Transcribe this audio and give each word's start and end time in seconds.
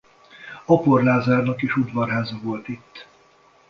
Apor 0.65 1.03
Lázárnak 1.03 1.61
is 1.61 1.75
udvarháza 1.75 2.39
volt 2.43 2.67
itt. 2.67 3.07